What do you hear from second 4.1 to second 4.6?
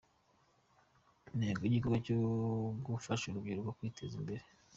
imbere.